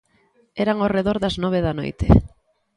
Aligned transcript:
Eran 0.63 0.77
ao 0.79 0.91
redor 0.97 1.17
das 1.19 1.35
nove 1.43 1.59
da 1.65 1.73
noite. 1.79 2.05